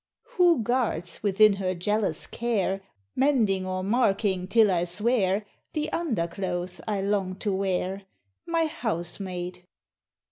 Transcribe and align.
Who 0.29 0.63
guards 0.63 1.21
within 1.21 1.57
her 1.57 1.75
jealous 1.75 2.25
care, 2.25 2.81
Mending 3.15 3.67
or 3.67 3.83
marking, 3.83 4.47
till 4.47 4.71
I 4.71 4.83
swear, 4.85 5.45
The 5.73 5.93
underclothes 5.93 6.81
I 6.87 7.01
long 7.01 7.35
to 7.35 7.53
wear? 7.53 8.05
My 8.47 8.65
Housemaid. 8.65 9.67